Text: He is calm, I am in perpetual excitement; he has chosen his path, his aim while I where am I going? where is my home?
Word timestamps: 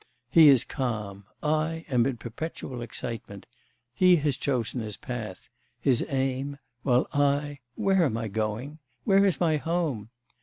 He 0.31 0.49
is 0.49 0.63
calm, 0.63 1.25
I 1.43 1.85
am 1.87 2.07
in 2.07 2.17
perpetual 2.17 2.81
excitement; 2.81 3.45
he 3.93 4.15
has 4.15 4.35
chosen 4.35 4.81
his 4.81 4.97
path, 4.97 5.47
his 5.79 6.03
aim 6.09 6.57
while 6.81 7.07
I 7.13 7.59
where 7.75 8.03
am 8.05 8.17
I 8.17 8.27
going? 8.27 8.79
where 9.03 9.23
is 9.23 9.39
my 9.39 9.57
home? 9.57 10.09